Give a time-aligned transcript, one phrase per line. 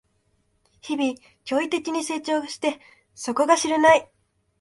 [0.81, 1.13] 日々、
[1.45, 2.79] 驚異的に成長して
[3.13, 4.09] 底が知れない